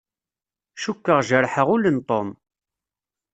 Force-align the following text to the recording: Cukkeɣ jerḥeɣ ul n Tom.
Cukkeɣ 0.81 1.19
jerḥeɣ 1.27 1.67
ul 1.75 1.83
n 1.95 1.97
Tom. 2.09 2.29